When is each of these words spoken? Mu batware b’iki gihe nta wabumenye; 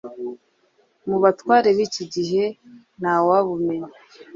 Mu 1.07 1.17
batware 1.23 1.67
b’iki 1.77 2.03
gihe 2.13 2.43
nta 2.99 3.15
wabumenye; 3.27 3.91